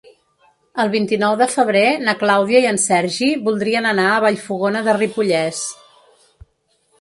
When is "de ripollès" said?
4.89-5.63